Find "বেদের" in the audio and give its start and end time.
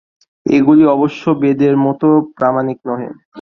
1.41-1.73